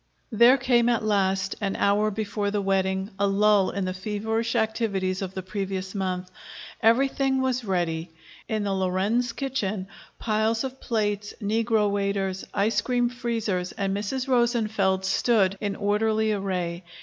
[0.31, 5.21] There came, at last, an hour before the wedding, a lull in the feverish activities
[5.21, 6.31] of the previous month.
[6.81, 8.09] Everything was ready.
[8.49, 9.87] In the Lorenz kitchen,
[10.17, 14.27] piles of plates, negro waiters, ice cream freezers, and Mrs.
[14.27, 16.81] Rosenfeld stood in orderly array.